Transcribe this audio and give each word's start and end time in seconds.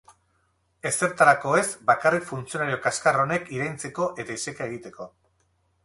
Ezertarako 0.89 1.51
ez 1.59 1.65
bakarrik 1.91 2.25
funtzionario 2.31 2.81
kaxkar 2.87 3.21
honek 3.25 3.53
iraintzeko 3.59 4.09
eta 4.25 4.41
iseka 4.43 4.69
egiteko. 4.73 5.11